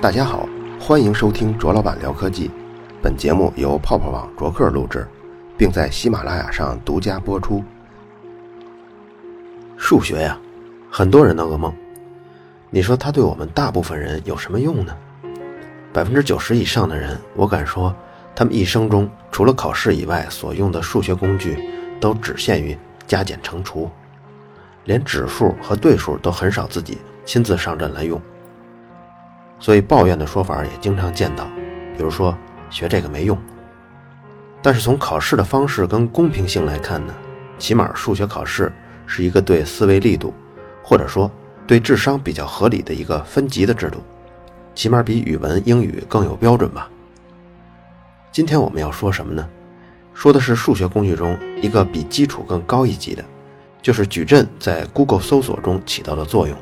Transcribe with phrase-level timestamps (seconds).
[0.00, 0.46] 大家好，
[0.78, 2.50] 欢迎收听卓老板聊科技。
[3.02, 5.08] 本节目由泡泡网卓克录制，
[5.56, 7.64] 并在喜马拉雅上独家播出。
[9.76, 10.38] 数学呀，
[10.90, 11.72] 很多人的噩梦。
[12.68, 14.96] 你说它对我们大部分人有什么用呢？
[15.92, 17.94] 百分之九十以上的人，我敢说，
[18.34, 21.58] 他们一生中除了考试以外，所用的数学工具
[21.98, 22.76] 都只限于
[23.06, 23.90] 加减乘除，
[24.86, 28.20] 连指数和对数都很少自己亲自上阵来用。
[29.60, 31.44] 所以抱怨的说法也经常见到，
[31.96, 32.36] 比如说
[32.70, 33.38] 学这个没用。
[34.62, 37.14] 但是从考试的方式跟公平性来看呢，
[37.58, 38.72] 起码数学考试
[39.06, 40.34] 是一个对思维力度，
[40.82, 41.30] 或者说
[41.66, 44.02] 对智商比较合理的一个分级的制度，
[44.74, 46.88] 起码比语文、英语更有标准吧。
[48.32, 49.48] 今天我们要说什么呢？
[50.12, 53.24] 说的是数学工具中一个比基础更高一级的，
[53.86, 56.58] 就是矩阵在 Google 搜索中起到的作用。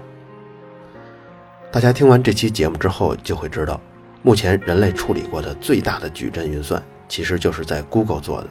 [1.72, 3.80] 大家听完这期节目之后，就会知道，
[4.20, 8.48] 目前人类处理过的最大的矩阵运算，其实就是在 Google 做的。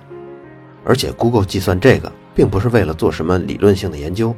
[0.83, 4.35] 而且 Google 计算这个，并不是为了做什么理论性的研究，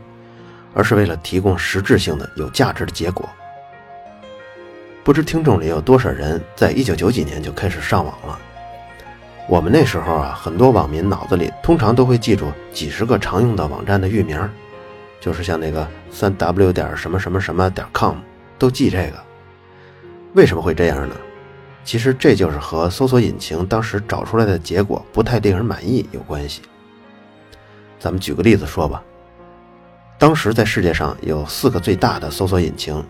[0.74, 3.30] 而是为了提供实质性的、有价值的结果。
[5.02, 8.38] 不知听众里有多少人在一九九几年就开始上网了？
[9.48, 14.40] 我们那时候啊，很多网民脑子里通常都会记住几十个常用的网站的域名，
[15.22, 18.16] 就是像那个三 w 点什么什么什么点 com。
[18.58, 19.24] 都记这个，
[20.34, 21.16] 为什么会这样呢？
[21.84, 26.62] 其实这就是和搜索引擎当时找出来的结果不太令人满意有关系。
[28.00, 29.04] 咱们举个例子说吧，
[30.18, 33.04] 当时在世界上有四个最大的搜索引擎，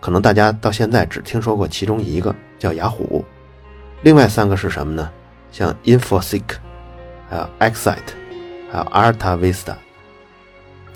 [0.00, 3.24] 可能大家到现在只听说过其中一个叫雅虎，
[4.02, 5.08] 另外三个是什么呢？
[5.50, 6.42] 像 InfoSeek，
[7.28, 7.96] 还有 Excite，
[8.70, 9.74] 还有 AltaVista。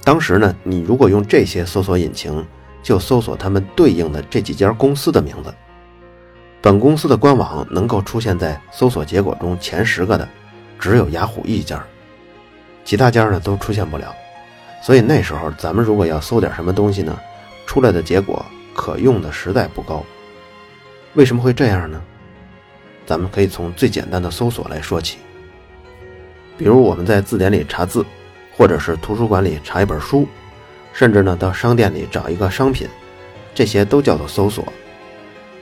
[0.02, 2.44] 当时呢，你如果用这些搜索引擎，
[2.82, 5.52] 就搜索他们对应的这几家公司的名字。
[6.60, 10.28] 本公司的官网能够出现在搜索结果中前十个的，
[10.78, 11.82] 只有雅虎一家，
[12.84, 14.14] 其他家呢都出现不了。
[14.82, 17.18] 所以那时候咱们如果要搜点什么东西呢，
[17.66, 18.44] 出来的结果
[18.74, 20.04] 可用的实在不高。
[21.14, 22.02] 为什么会这样呢？
[23.06, 25.18] 咱们可以从最简单的搜索来说起。
[26.56, 28.04] 比如我们在字典里查字，
[28.56, 30.26] 或者是图书馆里查一本书。
[30.92, 32.88] 甚至呢，到商店里找一个商品，
[33.52, 34.64] 这些都叫做搜索。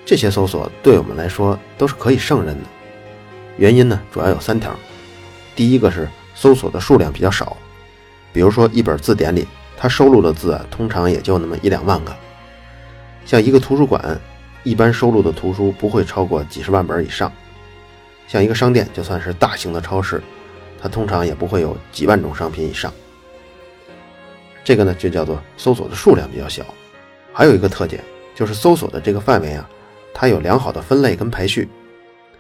[0.05, 2.69] 这些搜索对我们来说都是可以胜任的。
[3.57, 4.75] 原因呢，主要有三条。
[5.57, 7.57] 第一个是搜索的数量比较少，
[8.31, 12.15] 比如说一本字典里，它收录的字啊，通常也就那么一两万个。
[13.25, 14.21] 像一个图书馆，
[14.65, 17.31] 一般收录的图书不会超过几十万本以上。
[18.29, 20.23] 像一个商店，就算是大型的超市，
[20.81, 22.93] 它通常也不会有几万种商品以上。
[24.65, 26.65] 这个呢，就叫做搜索的数量比较小，
[27.33, 28.03] 还有一个特点
[28.35, 29.69] 就是搜索的这个范围啊，
[30.15, 31.69] 它有良好的分类跟排序。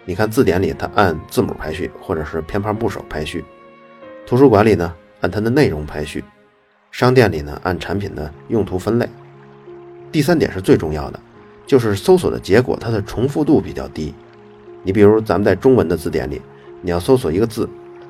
[0.04, 3.40] 你看字典里它按字母排序，或者是偏旁部首排序；
[4.24, 6.20] 图书馆里呢按它的内容排序；
[6.90, 9.08] 商店里呢按产品的用途分类。
[10.10, 11.20] 第三点是最重要的，
[11.72, 14.12] 就是搜索的结果它的重复度比较低。
[14.82, 16.38] 你比如咱们在中文的字典里，
[16.82, 17.66] 你要搜索一个字，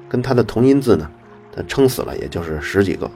[0.08, 1.08] 跟它的同音字呢，
[1.54, 3.08] 它撑死了也就是十几个。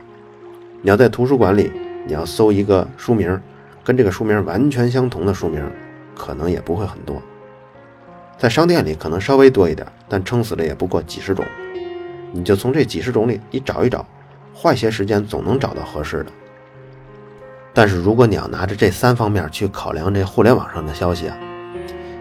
[0.83, 1.73] 你要在图书馆里，
[2.07, 3.37] 你要搜一个书名，
[3.83, 5.69] 跟这个书名完全相同的书名，
[6.15, 7.21] 可能也不会很多。
[8.39, 11.45] 在商店里可能稍微多一点，但撑死了也不过几十种。
[12.31, 14.07] 你就从这几十种里你找一找，
[14.55, 16.31] 花些时间总能找到合适的。
[17.77, 21.37] 但是如果你要拿着这三方面去考量这互联网上的消息啊，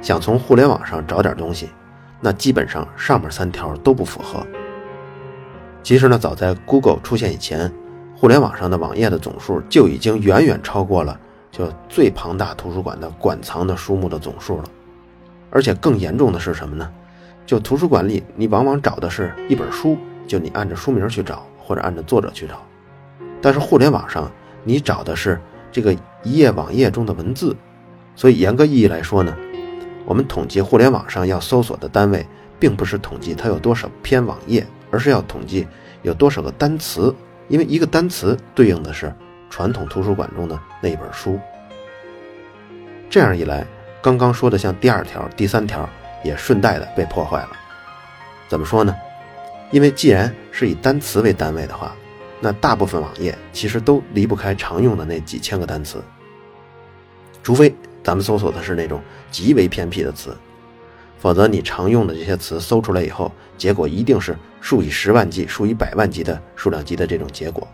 [0.02, 1.70] 想从互联网上找点东西，
[2.20, 4.46] 那基本上上面三条都不符合。
[5.82, 7.72] 其实呢，早在 Google 出现以前。
[8.18, 11.20] 互联网上的网页的总数就已经远远超过了
[11.52, 14.64] 就最庞大图书馆的馆藏的书目的总数了，
[15.52, 16.90] 而且更严重的是什么呢？
[17.46, 22.56] 就图书馆里，你往往找的是一本书，就你按照书名去找，或者按照作者去找；
[23.42, 24.32] 但是互联网上，
[24.66, 25.40] 你找的是
[25.72, 27.56] 这个一页网页中的文字。
[28.18, 29.34] 所以严格意义来说呢，
[30.06, 32.26] 我们统计互联网上要搜索的单位，
[32.60, 35.66] 并不是统计它有多少篇网页，而是要统计
[36.02, 37.16] 有多少个单词。
[37.48, 39.14] 因为一个单词对应的是
[39.52, 41.40] 传统图书馆中的那一本书，
[43.08, 43.64] 这样一来，
[44.02, 45.88] 刚刚说的像第二条、第三条
[46.24, 47.52] 也顺带的被破坏了。
[48.48, 48.96] 怎么说呢？
[49.72, 51.96] 因为既然是以单词为单位的话，
[52.40, 56.02] 那大部分网页其实都离不开常用的那几千个单词，
[57.42, 57.74] 除非
[58.04, 59.02] 咱们搜索的是那种
[59.32, 60.36] 极为偏僻的词。
[61.18, 67.68] 否则，你常用的这些词搜出来以后，结果一定是数以十万计、数以百万计的数量级的这种结果。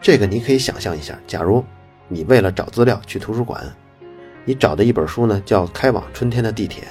[0.00, 1.64] 这个你可以想象一下，假如
[2.06, 3.60] 你为了找资料去图书馆，
[4.44, 6.84] 你找的一本书呢叫《开往春天的地铁》，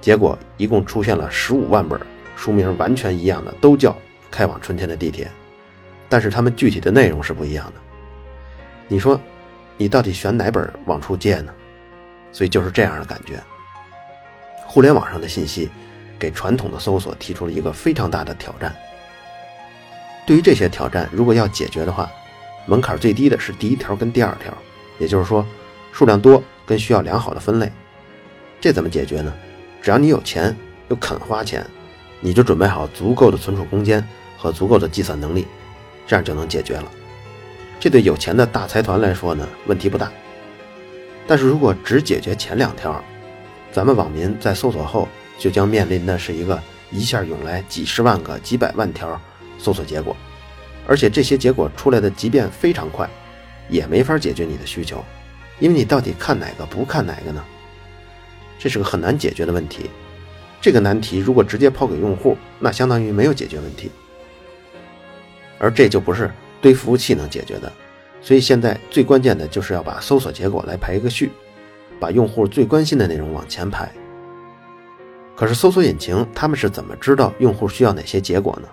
[0.00, 1.98] 结果一共出现了十五万本
[2.36, 3.90] 书名完全一样的，都叫
[4.30, 5.24] 《开往春天的地铁》，
[6.08, 7.72] 但是他们具体的内容是不一样的。
[8.88, 9.20] 你说，
[9.76, 11.52] 你到底选哪本往出借呢？
[12.32, 13.40] 所以就是这样的感觉。
[14.66, 15.68] 互联网上的信息，
[16.18, 18.74] 给传统的搜索提出了一个非常大的挑战。
[20.26, 22.08] 对于这些挑战，如果要解决的话，
[22.66, 24.52] 门槛最低的是第一条跟第二条，
[24.98, 25.44] 也就是说，
[25.90, 27.70] 数量多跟需要良好的分类。
[28.60, 29.32] 这怎么解决呢？
[29.82, 30.54] 只要你有钱
[30.88, 31.66] 又肯花钱，
[32.20, 34.06] 你就准备好足够的存储空间
[34.40, 35.46] 和足够的计算能力，
[36.06, 36.90] 这样就能解决了。
[37.78, 40.10] 这对有钱的大财团来说呢，问题不大。
[41.26, 43.04] 但是如果只解决前两条，
[43.70, 45.06] 咱们网民在搜索后
[45.38, 46.58] 就将面临的是一个
[46.90, 49.20] 一下涌来几十万个、几百万条
[49.58, 50.16] 搜索结果，
[50.86, 53.06] 而且这些结果出来的即便非常快，
[53.68, 55.04] 也没法解决你的需求，
[55.58, 57.44] 因为你到底看哪个不看哪个呢？
[58.58, 59.90] 这是个很难解决的问题。
[60.60, 63.90] 这个难题如果直接抛给用户，那相当于没有解决问题，
[65.60, 66.28] 而这就不是
[66.60, 67.72] 堆服务器能解决的。
[68.20, 71.30] 所以现在最关键的就是要把搜索结果来排一个序，
[72.00, 73.88] 把用户最关心的内容往前排。
[75.36, 78.68] 可是搜索引擎他们是怎么知道用户需要哪些结果呢？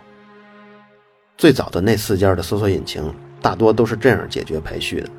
[1.37, 5.09] 最早的那四家的搜索引擎大多都是这样解决排序的，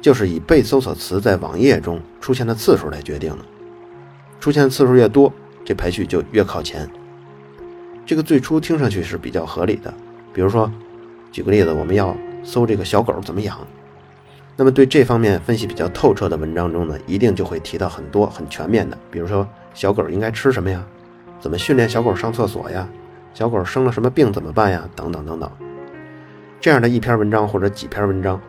[0.00, 3.44] 就是以被搜索词在网页中出现的次数来决定的，
[4.40, 5.30] 出现次数越多，
[5.62, 6.88] 这排序就越靠前。
[8.06, 9.92] 这个最初听上去是比较合理的，
[10.36, 10.70] 比如说，
[11.32, 12.14] 举个例子，我们要。
[12.44, 13.58] 搜这个小狗怎么养？
[14.54, 19.44] 那么对这方面分析比较透彻的文章中呢，一定就会提到很多很全面的，比如说
[19.74, 20.80] 小狗应该吃什么呀？
[21.40, 22.88] 怎么训练小狗上厕所呀？
[23.34, 24.88] 小狗生了什么病怎么办呀？
[24.94, 25.50] 等等等等。
[26.60, 28.40] 这样的一篇文章或者几篇文章，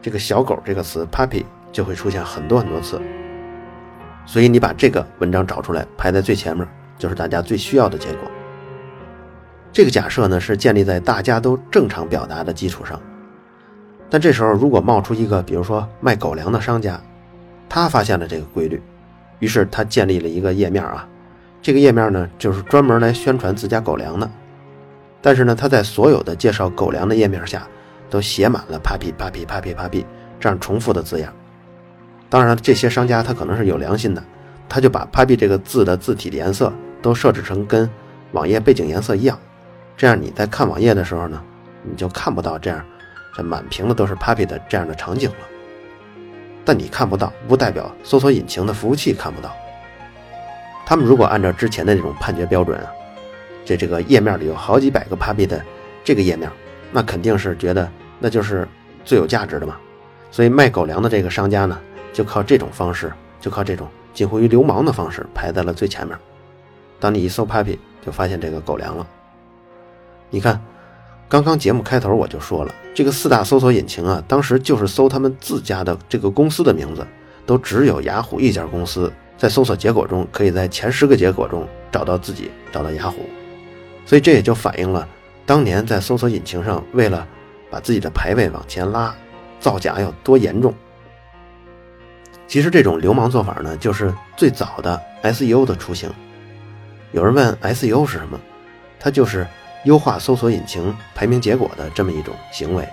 [0.00, 2.98] 这个小狗这个词 puppy 就会出现很多很多次。
[4.24, 6.66] 所以你把这个文章找出来排在最前面，
[6.96, 8.30] 就是大家最需要的结果。
[9.72, 13.00] 这个假设呢是建立在大家都正常表达的基础上。
[14.10, 17.00] 但这时候，如果冒出一个，比如说卖狗粮的商家，
[17.68, 18.82] 他发现了这个规律，
[19.38, 21.08] 于是他建立了一个页面啊，
[21.62, 24.30] 这个页面呢就是专门来宣传自家狗粮的。
[25.22, 27.66] 但是呢，他在所有的介绍狗粮的页面下，
[28.10, 30.04] 都写满了 “papi papi papi papi”
[30.38, 31.32] 这样重复的字样。
[32.28, 34.22] 当然，这些商家他可能是有良心的，
[34.68, 36.70] 他就把 “papi” 这个字的字体的颜色
[37.00, 37.88] 都设置成跟
[38.32, 39.38] 网页背景颜色一样，
[39.96, 41.42] 这样你在看网页的时候呢，
[41.82, 42.84] 你就看不到这样。
[43.34, 45.36] 这满屏的都是 Papi 的这样的场景了，
[46.66, 49.50] 但你看不到，不代表搜索引擎的服务器看不到。
[50.84, 52.92] 他们如果按照之前的那种判决标准啊，
[53.64, 55.64] 这这个页面里有好几百个 Papi 的
[56.04, 56.50] 这个页面，
[56.92, 58.68] 那肯定是觉得那就是
[59.02, 59.78] 最有价值的嘛。
[60.30, 61.80] 所以卖狗粮的这个商家呢，
[62.12, 63.10] 就靠这种方式，
[63.40, 66.14] 就靠这种近乎于流氓的方式排在了最前面。
[67.00, 69.06] 当你一搜 Papi，就发现这个狗粮了。
[70.32, 70.60] 你看。
[71.28, 77.06] 刚刚节目开头我就说了，这个四大搜索引擎啊，当时就是搜他们自家的这个公司的名字，
[77.46, 83.24] 都只有雅虎一家公司在搜索结果中可以在前十个结果中找到自己，找到雅虎，
[84.04, 85.08] 所以这也就反映了
[85.46, 87.26] 当年在搜索引擎上为了
[87.70, 89.14] 把自己的排位往前拉，
[89.58, 90.74] 造假有多严重。
[92.46, 96.12] 其实这种流氓做法呢，就是最早的 SEO 的雏形。
[97.12, 98.38] 有人问 SEO 是什么，
[99.00, 99.46] 它就是。
[99.84, 102.88] 优化搜索引擎排名结果的这么一种行为，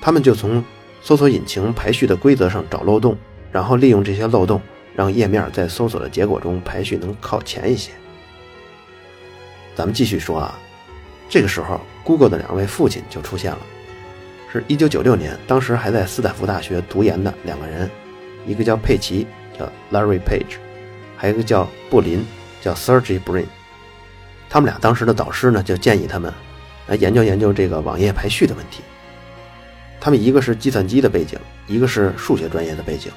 [0.00, 0.64] 他们就从
[1.00, 3.16] 搜索引擎排序的规则上找漏洞，
[3.52, 4.60] 然后利用这些漏洞，
[4.94, 7.92] 让页面在搜索的结果中排序能靠前一些。
[9.76, 10.58] 咱们继续说啊，
[11.28, 13.58] 这个时候，Google 的两位父亲就出现了，
[14.52, 17.88] 是一九九六年，当时还在斯坦福大学读研的两个人，
[18.44, 20.58] 一个叫佩奇，叫 Larry Page，
[21.16, 22.26] 还有一个叫布林，
[22.60, 23.46] 叫 Sergey Brin。
[24.50, 26.30] 他们俩当时的导师呢，就建议他们
[26.88, 28.82] 来研究研究这个网页排序的问题。
[30.00, 31.38] 他们一个是计算机的背景，
[31.68, 33.12] 一个是数学专业的背景。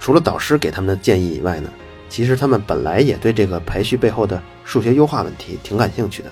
[0.00, 1.70] 除了导师给他们的建议以外呢，
[2.08, 6.30] 其实他们本来也对这个排序背后的数学优化问题挺感兴趣的。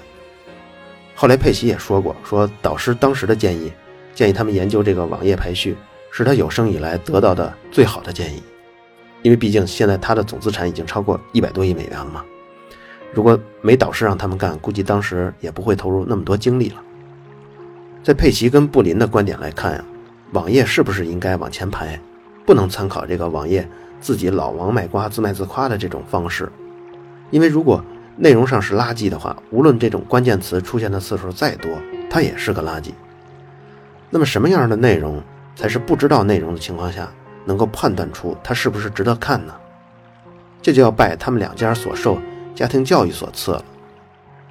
[1.15, 3.73] 后来佩奇也说过，说导师当时的建议，
[4.13, 5.77] 建议他们研究这个网页排序，
[6.11, 8.43] 是他有生以来得到的最好的建议，
[9.23, 12.25] 因为毕竟现在他的总资产已经超过一百多亿美元了嘛。
[13.15, 16.83] 如果没导师让他们干，估计当时也不会投入那么多精力了。
[18.03, 19.85] 在佩奇跟布林的观点来看呀，
[20.33, 21.99] 网页是不是应该往前排，
[22.45, 23.67] 不能参考这个网页
[24.01, 26.51] 自己老王卖瓜自卖自夸的这种方式，
[27.31, 27.83] 因为如果
[28.17, 31.71] 内容上是垃圾的话，无论这种关键词出现的次数再多，
[32.11, 32.91] 它也是个垃圾。
[34.11, 35.23] 那么什么样的内容
[35.57, 37.09] 才是不知道内容的情况下
[37.45, 39.55] 能够判断出它是不是值得看呢？
[40.61, 42.19] 这就要拜他们两家所受
[42.55, 43.65] 家庭教育所赐了。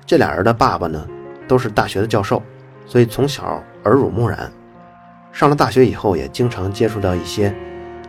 [0.05, 1.07] 这俩人的爸爸呢，
[1.47, 2.41] 都是大学的教授，
[2.85, 4.51] 所以从小耳濡目染。
[5.31, 7.55] 上了大学以后，也经常接触到一些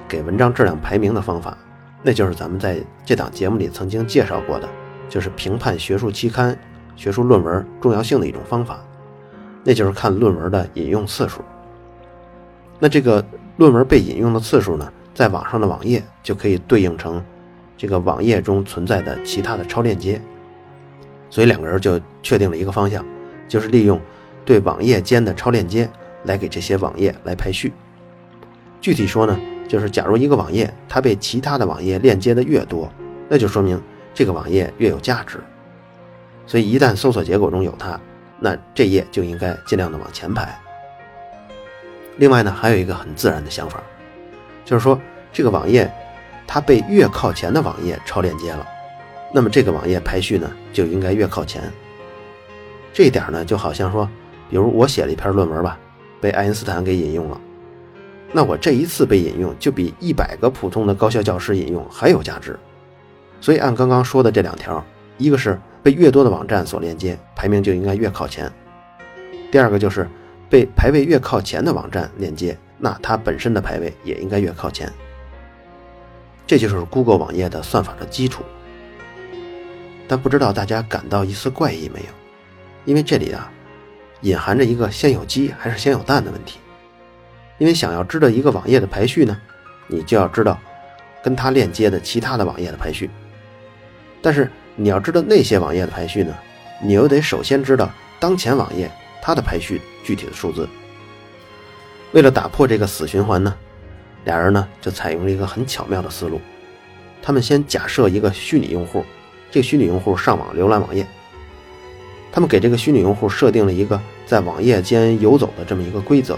[0.08, 1.56] 给文章质量排名的方法，
[2.02, 4.68] 那就是咱们在这档节目里曾经介绍过的，
[5.08, 6.58] 就是评判学术期刊、
[6.96, 8.80] 学术论文重要性的一种方法，
[9.62, 11.40] 那就是看论文的引用次数。
[12.78, 13.24] 那这个
[13.56, 17.24] 论文被引用的次数呢，在网上的网页就可以对应成
[17.76, 20.20] 这个网页中存在的其他的超链接。
[21.30, 23.04] 所以两个人就确定了一个方向，
[23.48, 24.00] 就是利用
[24.44, 25.88] 对网页间的超链接
[26.24, 27.72] 来给这些网页来排序。
[28.80, 32.88] 具体说呢，就是假如一个网页它被其他的网页链接的越多，
[33.28, 33.80] 那就说明
[34.12, 35.40] 这个网页越有价值。
[36.46, 37.98] 所以一旦搜索结果中有它，
[38.38, 40.56] 那这页就应该尽量的往前排。
[42.18, 43.82] 另外呢，还有一个很自然的想法，
[44.64, 45.00] 就是说
[45.32, 45.90] 这个网页
[46.46, 48.66] 它被越靠前的网页超链接了。
[49.32, 51.62] 那么这个网页排序呢，就应该越靠前。
[52.92, 54.08] 这一点呢，就好像说，
[54.48, 55.78] 比如我写了一篇论文吧，
[56.20, 57.40] 被爱因斯坦给引用了，
[58.32, 62.56] 那我这一次被引用，就比一百个普通的高校教师引用还有价值。
[63.40, 64.84] 所以按刚刚说的这两条，
[65.18, 68.46] 一个是被越多的网站所链接，排名就应该越靠前；
[69.50, 70.08] 第二个就是
[70.48, 74.88] 被排位越靠前的网站链接，那它本身的排位也应该越靠前。
[76.46, 78.44] 这就是 Google 网页的算法的基础。
[80.06, 82.06] 但不知道大家感到一丝怪异没有？
[82.84, 83.50] 因为这里啊，
[84.20, 86.58] 隐含着一个先有鸡还是先有蛋的问题。
[87.56, 89.40] 因为想要知道一个网页的排序呢，
[89.86, 90.58] 你就要知道
[91.22, 93.08] 跟它链接的其他的网页的排序。
[94.20, 96.34] 但是你要知道那些网页的排序呢，
[96.82, 98.90] 你又得首先知道当前网页
[99.22, 100.68] 它的排序具体的数字。
[102.12, 103.56] 为了打破这个死循环呢，
[104.24, 106.40] 俩人呢就采用了一个很巧妙的思路，
[107.22, 109.04] 他们先假设一个虚拟用户。
[109.50, 111.06] 这个虚拟用户上网浏览网页，
[112.32, 116.36] 他们给这个虚拟用户设定了一个在网页间游走的这么一个规则，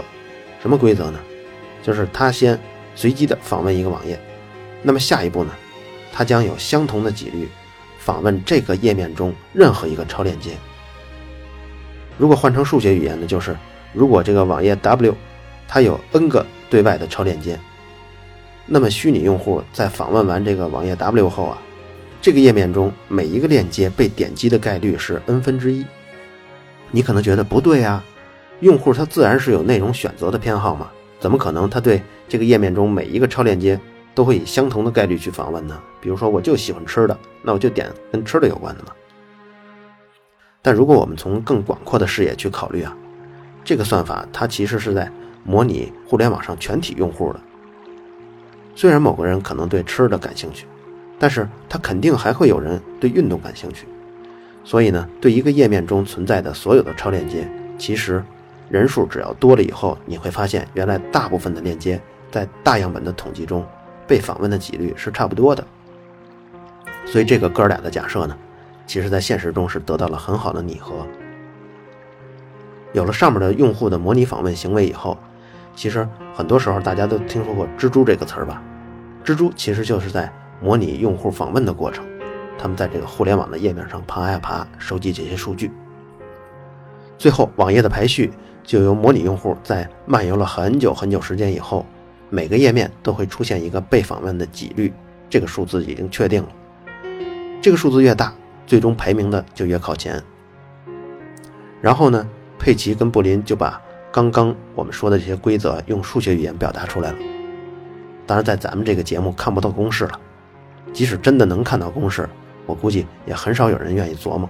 [0.61, 1.19] 什么规则呢？
[1.81, 2.59] 就是他先
[2.93, 4.19] 随机的访问一个网页，
[4.83, 5.51] 那么下一步呢，
[6.13, 7.47] 他将有相同的几率
[7.97, 10.51] 访问这个页面中任何一个超链接。
[12.19, 13.57] 如果换成数学语言呢，就是
[13.93, 15.15] 如果这个网页 W
[15.67, 17.59] 它有 n 个对外的超链接，
[18.67, 21.57] 那么虚拟用户在访问完这个网页 W 后啊。
[22.19, 25.85] 这个页面中每一个链接被点击的概率是 n 分之一。
[26.91, 28.03] 你可能觉得不对啊，
[28.59, 33.79] 用户他自然是有内容选择的偏好嘛，怎么可能他对这个页面中每一个超链接
[34.15, 35.79] 都会以相同的概率去访问呢？
[36.01, 38.89] 比如说我就喜欢吃的，那我就点跟吃的有关的嘛。
[40.61, 42.97] 但如果我们从更广阔的视野去考虑啊，
[43.63, 45.09] 这个算法它其实是在
[45.43, 47.39] 模拟互联网上全体用户的。
[48.77, 50.65] 虽然某个人可能对吃的感兴趣。
[51.19, 53.87] 但是他肯定还会有人对运动感兴趣，
[54.63, 58.23] 所以呢，对一个页面中存在的所有的超链接，其实
[58.69, 63.65] 人数只要多了以后，你会发现原来大部分的链接在大样本的统计中
[64.05, 65.65] 被访问的几率是差不多的。
[67.03, 68.37] 所以这个哥俩的假设呢，
[68.85, 71.03] 其实在现实中是得到了很好的拟合。
[72.93, 75.17] 有了上面的用户的模拟访问行为以后，
[75.77, 78.61] 其实很多时候大家都听说过“蜘蛛”这个词儿吧？
[79.23, 80.29] 蜘蛛其实就是在。
[80.59, 82.03] 模拟用户访问的过程，
[82.57, 85.71] 他们在这个互联网的页面上爬呀爬，收集这些数据。
[87.15, 91.85] 最后，网页的排序就由模拟用户在漫游了很久很久时间以后，
[92.31, 94.91] 每个页面都会出现一个被访问的几率，
[95.29, 96.49] 这个数字已经确定了。
[97.61, 98.33] 这个数字越大，
[98.65, 100.19] 最终排名的就越靠前。
[101.79, 103.79] 然后呢，佩奇跟布林就把
[104.11, 107.17] 刚刚我们说的这些规则用数学语言表达出来了。
[108.25, 110.19] 当然，在咱们这个节目看不到公式了。
[110.93, 112.27] 即使真的能看到公式，
[112.65, 114.49] 我估计也很少有人愿意琢磨，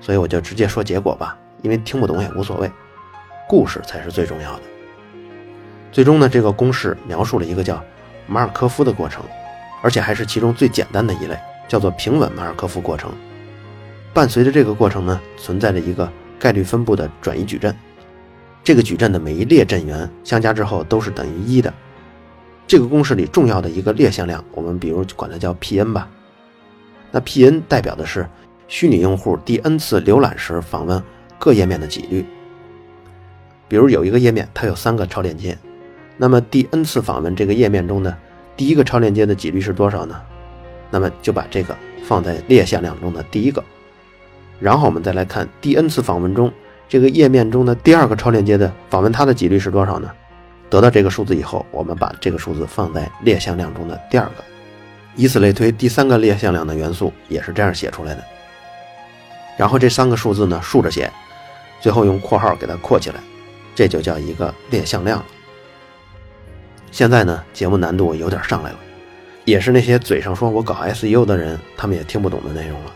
[0.00, 2.70] 所以我就直接说结果吧，因为听不懂也无所谓，
[3.48, 4.62] 故事才是最重要的。
[5.90, 7.82] 最终呢，这个公式描述了一个叫
[8.26, 9.24] 马尔科夫的过程，
[9.82, 11.36] 而且还是其中最简单的一类，
[11.66, 13.10] 叫做平稳马尔科夫过程。
[14.12, 17.74] 伴随着这个过程呢，存在着一个概率分布的转移矩阵，
[18.64, 21.72] 这个矩阵的每一列阵元相加之后都是等于一的。
[22.66, 26.08] 这个公式里重要的一个列向量，我们比如管它叫 P_n 吧。
[27.10, 28.26] 那 P_n 代表的是
[28.66, 31.00] 虚拟用户第 n 次浏览时访问
[31.38, 32.24] 各页面的几率。
[33.68, 35.56] 比如有一个页面，它有三个超链接，
[36.16, 38.16] 那么第 n 次访问这个页面中的
[38.56, 40.18] 第一个超链接的几率是多少呢？
[40.90, 43.62] 那么就把这个放在列向量中的第一个。
[44.58, 46.50] 然后我们再来看第 n 次访问中
[46.94, 50.08] 这个页面中的第二个超链接的访问它的几率是多少呢？
[50.70, 54.44] 得到这个数字以后，我们把这个数字放在列向量中的第二个，
[55.16, 58.22] 以此类推，第三个列向量的元素也是这样写出来的。
[59.56, 61.10] 然后这三个数字呢竖着写，
[61.80, 63.16] 最后用括号给它括起来，
[63.74, 65.26] 这就叫一个列向量了。
[66.92, 68.78] 现在呢，节目难度有点上来了，
[69.44, 72.92] 也是那些嘴上说我搞 SEO 的人，他们也听不懂的内容了。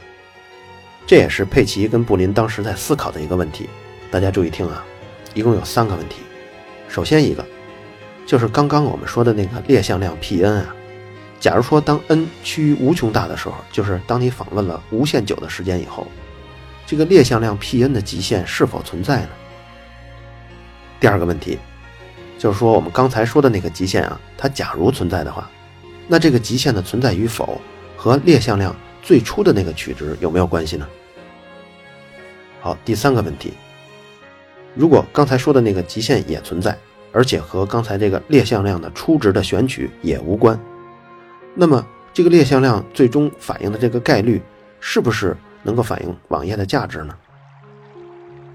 [1.05, 3.69] 这也是佩奇跟布林当时在思考的一个问题。
[4.11, 4.85] 大家注意听啊，
[5.35, 6.17] 一共有三个问题。
[6.89, 7.45] 首先一个，
[8.27, 10.75] 就是刚刚我们说的那个列向量 P n 啊，
[11.39, 16.07] 假如说当 n 趋于无穷大的时候，就是当你访问了无限久的时间以后，
[16.87, 19.29] 这个列向量 P n 的极限是否存在呢？
[20.99, 21.59] 第二个问题。
[22.39, 25.51] 就是说，我们刚才说的那个极限啊，它假如存在的话，
[26.07, 27.61] 那这个极限的存在与否
[27.97, 28.73] 和列向量
[29.03, 30.87] 最初的那个取值有没有关系呢？
[32.61, 33.55] 好，第三个问题，
[34.79, 36.79] 如果刚才说的那个极限也存在，
[37.11, 40.57] 而且和刚才这个列向量的初值的选取也无关，
[41.53, 44.41] 那么这个列向量最终反映的这个概率
[44.79, 47.13] 是不是能够反映网页的价值呢？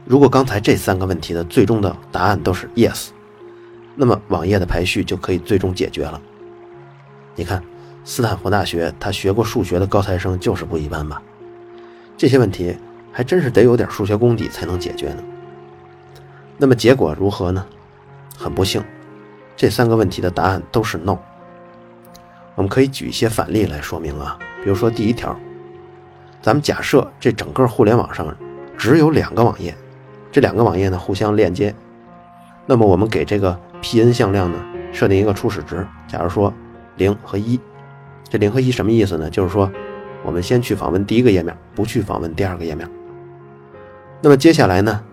[0.05, 3.09] 如果刚才这三个问题的最终的答案都是 yes。
[3.93, 6.21] 那么网页的排序就可以最终解决了。
[7.35, 7.61] 你看，
[8.05, 11.21] 斯坦福大学他学过数学的高材生就是不一般吧？
[12.15, 12.73] 这些问题
[13.11, 15.23] 还真是得有点数学功底才能解决呢。
[16.63, 17.65] 那么结果如何呢？
[18.37, 18.81] 很不幸，
[19.53, 21.17] 这三个问题的答案都是 no。
[22.55, 25.37] 我们可以举一些反例来说明啊，比如说第一条，
[26.41, 28.33] 咱们假设这整个互联网上
[28.77, 29.75] 只有两个网页，
[30.31, 31.75] 这两个网页呢互相链接，
[32.65, 33.59] 那么我们给这个。
[33.81, 34.57] P_n 向量呢，
[34.93, 36.53] 设定一个初始值，假如说
[36.95, 37.59] 零和一，
[38.29, 39.29] 这零和一什么意思呢？
[39.29, 39.69] 就是说，
[40.23, 42.89] 我们先去访问第一个页面，不去访问第二个页面。
[44.21, 45.03] 那么接下来呢，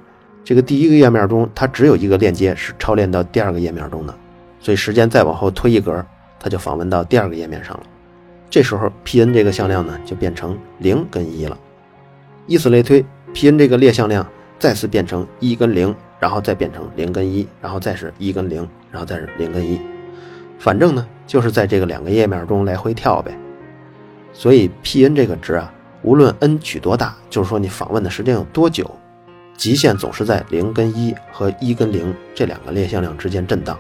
[0.45, 4.15] 这个第一个页面中它只有一个链接是超链到第二个页面中的，
[4.61, 6.05] 所以时间再往后推一格，
[6.39, 7.83] 它就访问到第二个页面上了。
[8.49, 11.57] 这时候 P_n 这个向量呢就变成零跟一了。
[12.47, 14.27] 以此类推，P_n 这个列向量
[14.59, 15.95] 再次变成一跟零。
[16.21, 19.81] 然后再变成零跟一，然后再是一跟零，然后再是零跟一，
[20.59, 23.35] 反正呢就是在这个两个页面中来回跳呗。
[24.35, 25.73] 所以 P_n 这个值啊，
[26.03, 28.95] 无论 n 取多大，就是说你访问的时间有多久，
[29.61, 33.79] 极限总是在零跟一和一跟零这两个列向量之间震荡。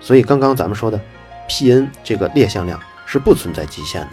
[0.00, 0.98] 所以刚刚咱们说的
[1.50, 4.12] P_n 这个列向量是不存在极限的。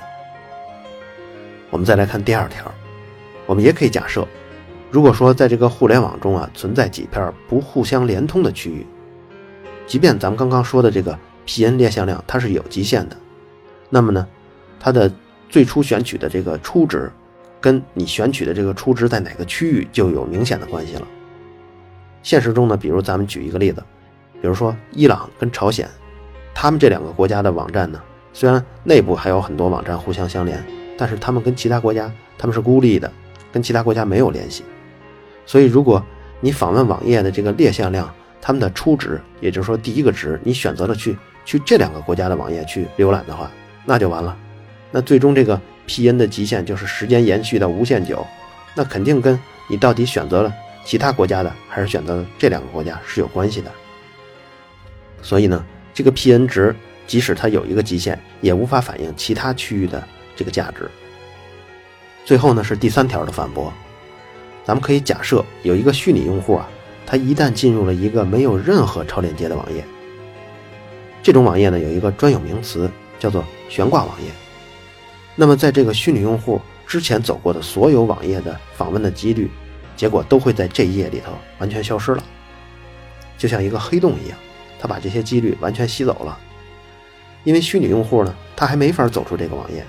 [1.69, 2.69] 我们再来看第二条，
[3.45, 4.27] 我们也可以假设。
[4.91, 8.85] 如果说在这个互联网中啊存在几片不互相连通的区域，
[9.85, 13.15] 即便咱们刚刚说的这个 P_n 列向量它是有极限的，
[13.89, 14.27] 那么呢，
[14.81, 15.09] 它的
[15.47, 17.09] 最初选取的这个初值，
[17.59, 21.07] 跟你选取的这个初值在哪个区域就有明显的关系了。
[22.23, 23.83] 现实中呢，比如咱们举一个例子，
[24.41, 25.87] 比如说伊朗跟朝鲜，
[26.53, 28.01] 他们这两个国家的网站呢，
[28.33, 30.63] 虽然内部还有很多网站互相相连，
[30.97, 33.11] 但是他们跟其他国家他们是孤立的，
[33.51, 34.63] 跟其他国家没有联系。
[35.45, 36.03] 所以，如果
[36.41, 43.49] 你访问网页的这个列向量，他们的初值，也就是说第一个值，你选择了去去这两个国家的网页去浏览的话，
[43.85, 44.37] 那就完了。
[44.91, 48.25] 那最终这个 P_n 的极限就是时间延续到无限久，
[48.75, 50.53] 那肯定跟你到底选择了
[50.85, 53.71] 其他国家的还是选择了这两个国家是有关系的。
[55.21, 56.75] 所以呢，这个 P_n 值
[57.07, 60.89] 即使它有一个极限，也无法反映其他区域的这个价值。
[62.25, 63.73] 最后呢，是第三条的反驳。
[64.65, 66.69] 咱们可以假设有一个虚拟用户啊，
[67.05, 69.81] 他一旦进入了一个没有任何超链接的网页，
[71.23, 74.29] 这种网页呢有一个专有名词叫做悬挂网页。
[75.39, 79.49] 那么在这个虚拟用户之前走过的所有网页的访问的几率，
[79.95, 82.23] 结果都会在这一页里头完全消失了，
[83.37, 84.37] 就像一个黑洞一样，
[84.79, 86.35] 他把这些几率完全吸走了。
[87.43, 89.85] 因为虚拟用户呢，他还没法走出这个网页，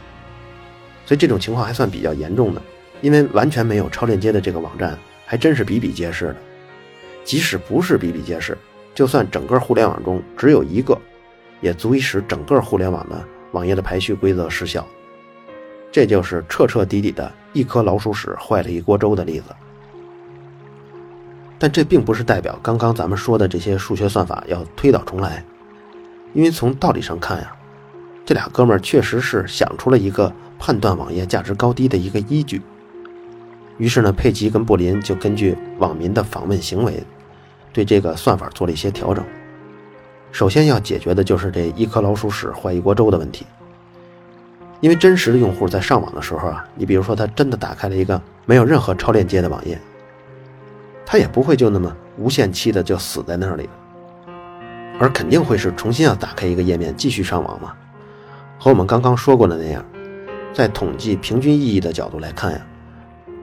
[1.06, 2.60] 所以这种情况还算比较严重的。
[3.00, 6.36] 因为完全没有超链接的这个网站还真是比比皆是的，
[7.24, 8.58] 即使不是比比皆是，
[8.94, 10.98] 就算整个互联网中只有一个，
[11.62, 14.86] 也足以使整个互联网的网页的排序规则失效。
[15.90, 19.46] 这就是彻彻底底的一颗老鼠屎坏了一锅粥的例子。
[21.58, 25.44] 但这并不是代表刚刚咱们说的这些数学算法要推倒重来，
[26.32, 27.52] 因为从道理上看呀，
[28.24, 32.62] 这俩哥们儿确实是想出了一个判断网页价值高低的一个依据。
[33.76, 37.02] 于是呢，佩奇跟布林就根据网民的访问行为，
[37.72, 39.24] 对这个算法做了一些调整。
[40.30, 43.46] 首先要解决的就是这一颗老鼠屎坏一锅粥的问题。
[44.80, 49.78] 因为真实的用户在上网的时候啊，你比如说他真的打开了一个没有任何超链接的网页，
[51.04, 53.68] 他也不会就那么无限期的就死在那里，
[55.00, 57.72] 而肯定会是重新要打开一个页面继续上网嘛。
[58.58, 59.84] 和我们刚刚说过的那样，
[60.52, 62.60] 在统计平均意义的角度来看呀，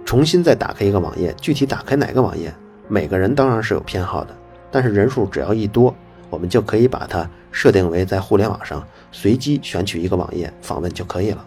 [0.06, 2.54] 重新再打开一个网页，具体打开哪个网页，
[2.88, 4.36] 每个人当然是有偏好的，
[4.72, 5.94] 但是人数只要一多，
[6.36, 11.46] 我们就可以把它设定为在互联网上随机选取一个网页访问就可以了。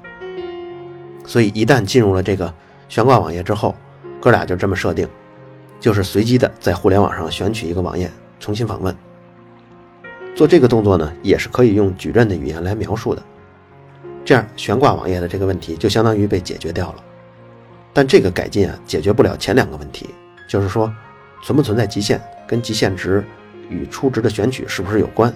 [1.26, 2.52] 所以一旦进入了这个
[2.88, 3.74] 悬挂网页之后，
[4.18, 5.06] 哥俩就这么设定，
[5.78, 8.96] 就是随机的在互联网上选取一个网页重新访问。
[10.34, 13.22] 做这个动作呢，也是可以用矩阵的语言来描述的。
[14.24, 17.04] 这样悬挂网页的这个问题就相当于被解决掉了。
[17.92, 20.08] 但这个改进啊，解决不了前两个问题，
[20.48, 20.90] 就是说
[21.44, 23.22] 存不存在极限，跟极限值
[23.68, 25.32] 与初值的选取是不是有关。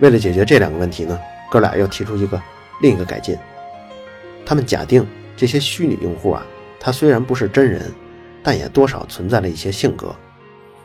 [0.00, 1.18] 为了解决这两个问题呢，
[1.50, 2.40] 哥俩又提出一个
[2.82, 3.36] 另一个改进。
[4.44, 6.44] 他们假定这些虚拟用户啊，
[6.78, 7.92] 他虽然不是真人，
[8.42, 10.14] 但也多少存在了一些性格，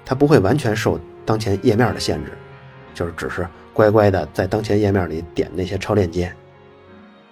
[0.05, 2.31] 他不会完全受当前页面的限制，
[2.93, 6.31] 就是只是乖乖的在当前页面里点那些超链接。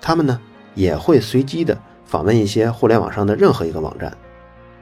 [0.02, 0.40] 他们呢
[0.76, 4.16] 也会随机的访问一些互联网上的任何一个网站，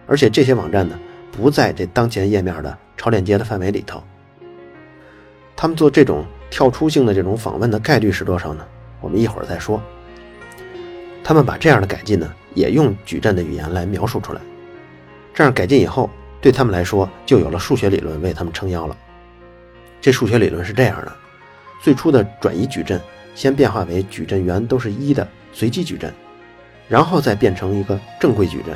[0.08, 0.98] 而且这些网站呢
[1.36, 4.02] 不在这当前页面的超链接的范围里头。
[5.56, 8.66] 他们做这种跳出性的这种访问的概率是多少呢？
[9.02, 9.82] 我们一会儿再说。
[11.24, 14.42] 他们把这样的改进呢，也用矩阵的语言来描述出来。
[15.34, 18.96] 这样改进以后，对他们来说就有了数学理论为他们撑腰了。
[20.00, 21.12] 这数学理论是这样的：
[21.82, 23.02] 最初的转移矩阵
[23.34, 26.14] 先变化为矩阵元都是一的随机矩阵，
[26.88, 28.76] 然后再变成一个正规矩阵。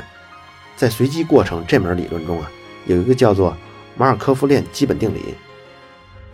[0.79, 2.49] 在随机过程这门理论中啊，
[2.85, 3.53] 有一个叫做
[3.97, 5.35] 马尔科夫链基本定理。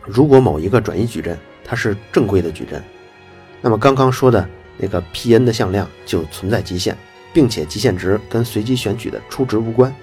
[0.04, 2.80] 如果某一个转移矩阵它是正规的矩阵，
[3.60, 4.48] 那么刚刚说的。
[4.78, 6.98] 那个 P_n 的向量就存在极限，
[7.34, 9.96] 并且极限值跟随机选取的初值无关。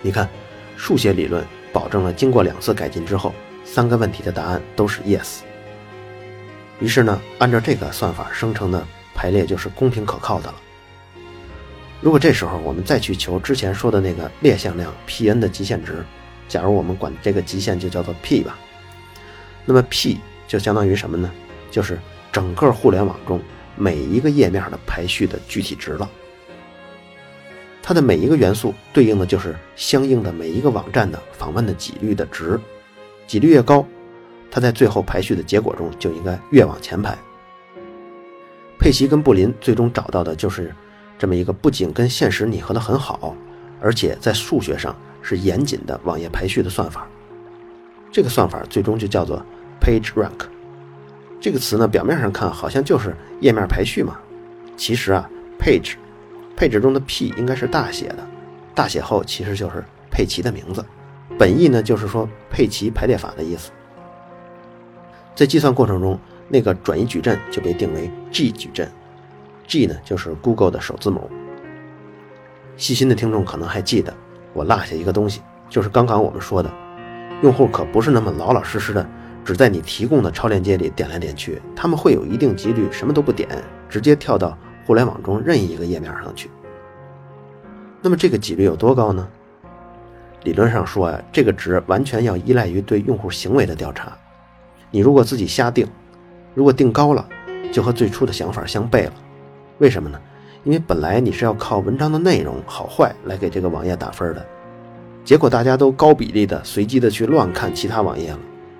[0.00, 0.26] 你看，
[0.78, 5.40] 数学理论保证了经过两次改进之后，三个问题的答案都是 yes。
[6.80, 8.82] 于是呢，按照这个算法生成的
[9.14, 10.54] 排列就是公平可靠的了。
[12.00, 16.04] 如果这时候我们再去求之前说的那个列向量 P_n 的极限值，
[16.48, 18.58] 假如我们管这个极限就叫做 P 吧，
[19.64, 21.30] 那么 P 就相当于什么呢？
[21.70, 21.98] 就是。
[22.32, 23.40] 整个互联网中
[23.76, 26.10] 每一个页面的排序的具体值了，
[27.80, 32.58] 它的每一个元素对应的就是相应的每一个网站的访问的几率的值，
[33.28, 33.86] 几率越高，
[34.50, 37.16] 它在最后排序的结果中就应该越往前排。
[38.80, 40.74] 佩奇跟布林最终找到的就是
[41.24, 43.34] 这么一个不仅跟现实拟合的很好，
[43.80, 47.08] 而且在数学上是严谨的网页排序的算法。
[48.12, 49.42] 这个算法最终就叫做
[49.80, 50.48] PageRank。
[51.40, 54.18] 这个词呢，表面上看好像就是页面排序嘛，
[54.76, 55.26] 其实啊
[55.58, 58.18] ，page，page 中的 p 应该是大写的，
[58.74, 60.84] 大写后其实就是佩奇的名字，
[61.38, 63.70] 本意呢就是说佩奇排列法的意思。
[65.34, 68.86] 在计算过程中，那个转移矩阵就被定为 G 矩阵
[69.66, 71.30] ，G 呢就是 Google 的首字母。
[72.76, 74.12] 细心的听众可能还记得，
[74.52, 76.70] 我落下一个东西，就是刚刚我们说的，
[77.42, 79.06] 用户可不是那么老老实实的。
[79.44, 83.46] 只在你提供的超链接里点来点去，他们会有一定几率什么都不点，
[83.90, 86.50] 直接跳到互联网中任意一个页面上去。
[88.00, 89.28] 那么这个几率有多高呢？
[90.44, 94.16] 理论上说呀，这个值完全要依赖于对用户行为的调查。
[94.90, 95.86] 你如果自己瞎定，
[96.54, 97.28] 如果定高了，
[97.70, 99.12] 就和最初的想法相悖了。
[99.78, 100.20] 为什么呢？
[100.62, 104.46] 因为本来你是要靠文章的内容好坏来给这个网页打分的，
[105.24, 108.38] 结果大家都高比例的随机的去乱看其他网页了。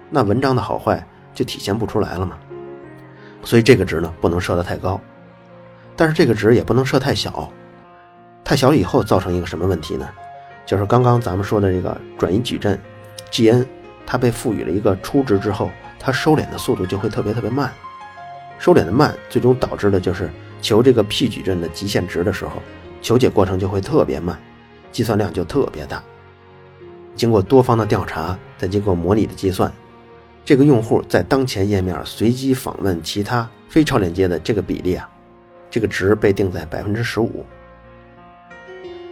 [0.09, 2.39] 那文章的好坏就体现不出来了嘛，
[3.43, 4.99] 所以这个值呢不能设得太高，
[5.97, 7.51] 但是这个值也不能设太小，
[8.43, 10.09] 太小以后造成一个什么问题呢？
[10.65, 12.81] 就是刚刚咱们说的这个转移矩阵
[13.31, 13.67] ，Gn，
[14.07, 17.71] 它被赋予了一个初值之后，它收敛的速度就会特别特别慢，
[18.59, 22.63] 收敛的慢，最终导致的就是求这个 P 矩阵的极限值的时候，
[23.03, 24.39] 求解过程就会特别慢，
[24.91, 26.03] 计算量就特别大，
[27.15, 29.71] 经过多方的调查，再经过模拟的计算。
[30.45, 35.09] 这个用户在当前页面随机访问其他非超链接的这个比例啊，
[35.71, 37.45] 这个值被定在百分之十五。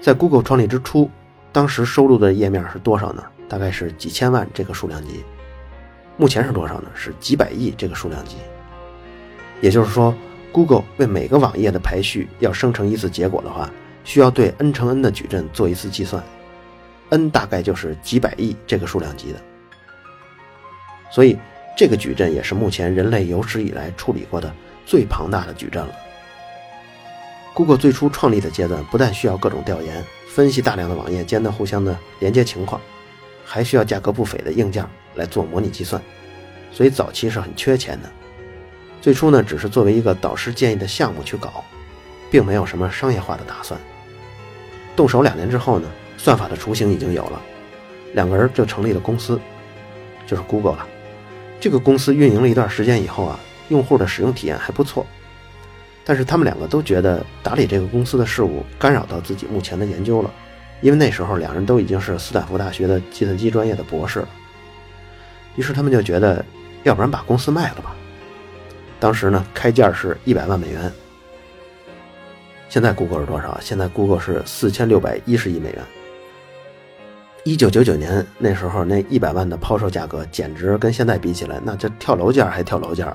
[0.00, 1.10] 在 Google 创立之初，
[1.52, 3.22] 当时收录的页面是多少呢？
[3.48, 5.22] 大概是几千万这个数量级。
[6.16, 6.90] 目前是多少呢？
[6.94, 8.36] 是几百亿这个数量级。
[9.62, 10.14] 也就是说
[10.50, 13.70] ，Google 为每个网页的排序要生成一次结果的话，
[14.04, 16.22] 需要对 n 乘 n 的矩阵做一次计算
[17.10, 19.40] ，n 大概就是几百亿这个数量级的。
[21.12, 21.38] 所以，
[21.76, 24.52] 这个矩阵也是目前人类有史以来处理过的
[24.84, 25.94] 最庞大的矩阵了。
[27.54, 32.80] Google 最初创立的阶段，不但需要各种调研、分析大量的网页间的互相的连接情况，
[33.44, 36.02] 还需要价格不菲的硬件来做模拟计算，
[36.72, 38.10] 所以早期是很缺钱的。
[39.02, 41.64] 最初呢，只是作为一个导师建议的项目去搞，
[42.30, 43.78] 并没有什么商业化的打算。
[44.94, 47.42] 动手两年之后呢，算法的雏形已经有了，
[48.14, 49.40] 两个人就成立了公司，
[50.24, 50.86] 就是 Google 了。
[51.58, 55.04] 这个公司运营了一段时间以后啊，用户的使用体验还不错。
[56.04, 60.30] 但是他们两个都觉得打理这个公司的事务干扰到自己目前的研究了，
[60.80, 64.28] 因为那时候两人都已经是斯坦福大学的计算机专业的博士了。
[65.56, 66.44] 于是他们就觉得，
[66.84, 67.96] 要不然把公司卖了吧。
[69.02, 70.92] 当时呢，开价是一百万美元。
[72.68, 73.58] 现在 Google 是多少？
[73.60, 75.82] 现在 Google 是四千六百一十亿美元。
[77.42, 83.12] 一九九九年那时候，那一百万的抛售价格简直跟现在比起来，那这跳楼价还跳楼价。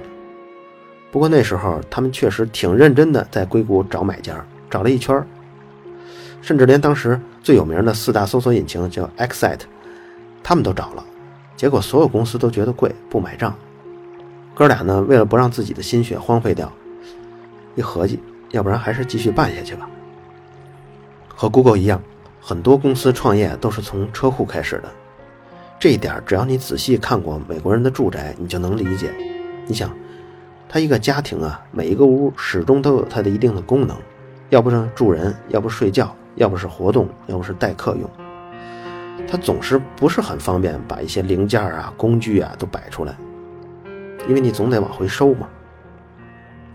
[1.10, 5.26] 不过那时候他们确实挺认真的，在硅谷找买家，找了一圈
[6.42, 9.62] 甚至连当时最有名的四大搜索引擎叫 Excite，
[10.44, 11.06] 他们都找了，
[11.56, 13.58] 结果所有公司都觉得贵，不买账。
[14.58, 16.74] 哥俩呢，为了不让自己的心血荒废掉，
[17.76, 19.88] 一合计，要不然还是继续办下去吧。
[21.28, 22.02] 和 Google 一样，
[22.42, 24.90] 很多公司创业都是从车库开始的，
[25.78, 29.14] 这一点只要你仔细看过美国人的住宅，你就能理解。
[29.68, 29.92] 你想。
[30.70, 33.96] 他一个家庭啊，每一个屋始终都有它的一定的功能，
[34.50, 38.10] 要不是住人，要不睡觉，要不是活动，要不是待客用。
[39.30, 43.16] 他总是不是很方便把一些零件啊、工具啊都摆出来，
[44.28, 45.48] 因为你总得往回收嘛。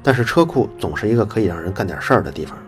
[0.02, 2.58] 但是车库总是一个可以让人干点事儿的地方，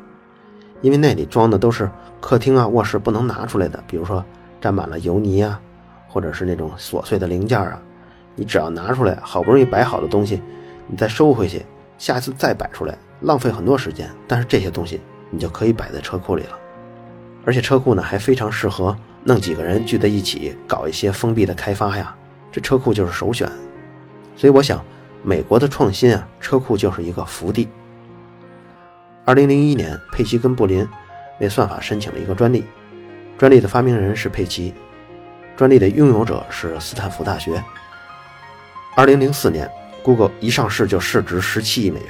[0.83, 4.25] 因为那里装的都是客厅啊、卧室不能拿出来的，比如说
[4.61, 5.61] 沾满了油泥啊，
[6.09, 7.81] 或者是那种琐碎的零件啊，
[8.37, 10.41] 你只要拿出来，好不容易摆好的东西。
[10.87, 11.65] 你再收回去，
[11.99, 14.09] 下次再摆出来，浪费很多时间。
[14.29, 16.59] 但是这些东西你就可以摆在车库里了，
[17.45, 22.15] 而且车库呢还非常适合弄几个人聚在一起搞一些封闭的开发呀，
[22.53, 23.51] 这车库就是首选。
[24.37, 24.85] 所以我想，
[25.23, 27.69] 美国的创新啊，车库就是一个福地。
[29.25, 30.87] 二零零一年，佩奇跟布林
[31.41, 32.65] 为算法申请了一个专利，
[33.39, 34.75] 专利的发明人是佩奇，
[35.57, 37.63] 专利的拥有者是斯坦福大学。
[38.97, 39.71] 二零零四年。
[40.05, 42.09] Google 一上市就市值十七亿美元。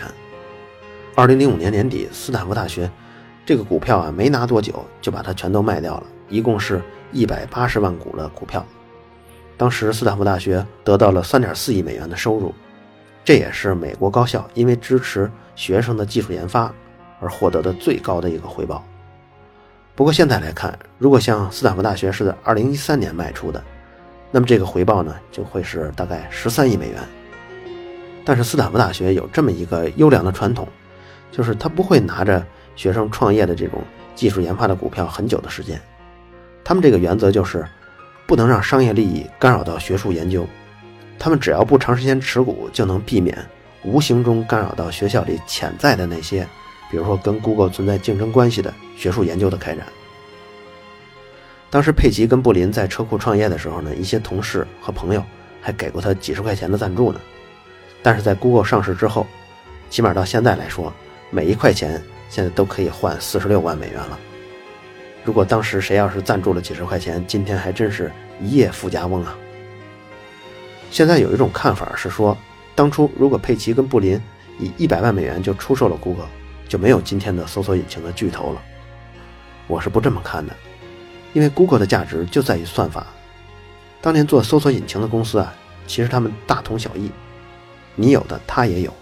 [1.15, 2.91] 二零零五年年底，斯坦福大学
[3.47, 6.83] 这个股票啊没拿多久就把它全都卖掉了，一共是
[7.13, 8.67] 一百八十万股的股票。
[9.57, 12.55] 当时斯坦福大学得到了三点四亿美元的收入，
[13.25, 16.73] 这也是美国高校因为支持学生的技术研发
[17.21, 18.85] 而获得的最高的一个回报。
[19.95, 23.63] 不过现在来看，如果像斯坦福大学是在二零一三年卖出的，
[24.33, 26.99] 那么这个回报呢就会是大概十三亿美元。
[28.25, 30.67] 但是斯坦福大学有这么一个优良的传统，
[31.31, 33.81] 就是他不会拿着学生创业的这种
[34.17, 35.81] 技术研发的股票很久的时间。
[36.65, 37.65] 他们这个原则就是，
[38.27, 40.47] 不能让商业利益干扰到学术研究。
[41.19, 43.37] 他们只要不长时间持股，就能避免
[43.85, 46.47] 无形中干扰到学校里潜在的那些，
[46.91, 49.87] 比如说跟 Google 存在竞争关系的学术研究的开展。
[51.71, 55.25] 当时佩奇跟布林在车库创业的时候呢，一些同事和朋友
[55.61, 57.21] 还给过他几十块钱的赞助呢。
[58.03, 59.27] 但是在 Google 上市之后，
[59.91, 60.93] 起码到现在来说，
[61.31, 64.19] 每一块钱现在都可以换四十六万美元了。
[65.25, 69.35] 如果当时谁要是赞助了几十块钱，今天还真是一夜富家翁啊。
[70.91, 72.37] 现在有一种看法是说，
[72.75, 74.21] 当初如果佩奇跟布林
[74.61, 76.29] 以一百万美元就出售了 Google，
[76.69, 78.63] 就没有今天的搜索引擎的巨头了。
[79.67, 80.53] 我是不这么看的，
[81.33, 83.07] 因为 Google 的价值就在于算法。
[84.03, 85.55] 当年做搜索引擎的公司啊，
[85.87, 87.11] 其实他们大同小异。
[87.97, 88.93] 你有的他也有，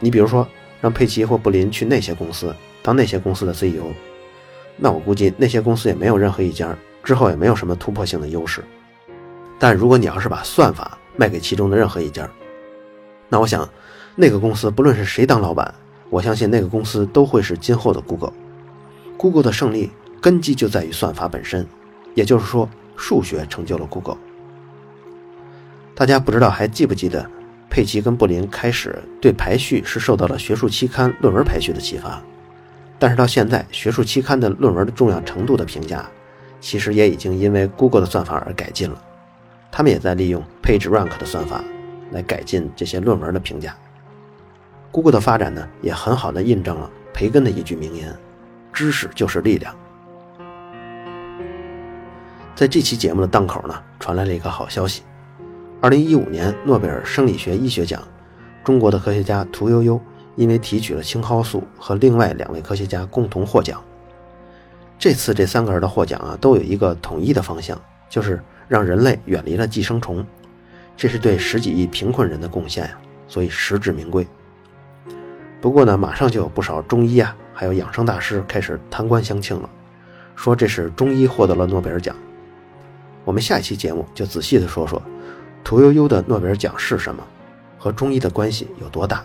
[0.00, 0.46] 你比如说
[0.80, 3.92] 让佩奇或布林去那些公司当那些公司的 CEO，
[4.80, 8.64] 那我估计那些公司也没有任何一家之后也没有什么突破性的优势。
[9.58, 12.28] 但如果你要是把算法卖给其中的任何一家，
[13.28, 13.68] 那我想
[14.16, 15.72] 那个公司不论是谁当老板，
[16.08, 18.32] 我相信那个公司都会是今后的 Google。
[19.18, 19.90] Google 的胜利
[20.20, 21.66] 根基就在于算法本身，
[22.14, 24.16] 也就是说数学成就了 Google。
[25.94, 27.30] 大家不知道还记不记得？
[27.68, 32.20] 佩奇跟布林开始对排序是受到了学术期刊论文排序的启发，
[33.00, 36.06] 但是到现在，学术期刊的论文的重要程度的评价，
[36.60, 39.02] 其实也已经因为 Google 的算法而改进了。
[39.72, 41.64] 他们也在利用 PageRank 的算法
[42.10, 43.74] 来改进这些论文的评价。
[44.90, 48.14] Google 的发展呢，也很好的印证了培根的一句名言
[48.70, 49.74] ：“知识就是力量。”
[52.54, 55.02] 在这期节目的档口呢，传来了一个好消息。
[55.80, 58.02] 二零一五年诺贝尔生理学医学奖，
[58.62, 59.98] 中国的科学家屠呦呦
[60.36, 63.82] 因为提取了青蒿素，和另外两位科学家共同获奖。
[64.98, 70.24] 这次这三个人的获奖啊，都有一个统一的方向，就是让人类远离了寄生虫，
[70.96, 74.26] 这是对十几亿贫困人的贡献呀，所以实至名归。
[75.60, 79.68] 不过呢，马上就有不少中医啊，还有养生大师开始贪官相庆了，
[80.36, 82.14] 说这是中医获得了诺贝尔奖。
[83.24, 85.02] 我们下一期节目就仔细的说说，
[85.64, 87.22] 屠呦呦的诺贝尔奖是什么，
[87.78, 89.24] 和中医的关系有多大。